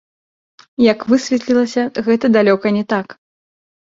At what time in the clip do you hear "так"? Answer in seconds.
2.95-3.07